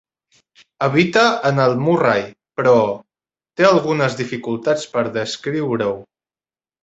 [0.85, 2.23] Habita en el Murray;
[2.61, 2.73] però...
[3.61, 5.93] té algunes dificultats per descriure-ho.